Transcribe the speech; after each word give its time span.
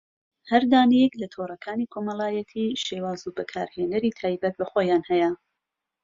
هەر 0.49 0.63
دانەیەک 0.71 1.13
لە 1.21 1.27
تۆڕەکانی 1.33 1.91
کۆمەڵایەتی 1.93 2.77
شێواز 2.85 3.21
و 3.23 3.35
بەکارهێنەری 3.37 4.15
تایبەت 4.19 4.53
بەخۆیان 4.57 5.01
هەیە 5.11 5.31